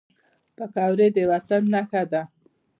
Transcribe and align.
پکورې 0.55 1.07
د 1.15 1.17
وطن 1.31 1.61
نښه 1.73 2.03
ده 2.11 2.21